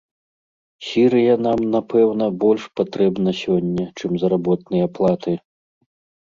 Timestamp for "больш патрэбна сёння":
2.43-3.85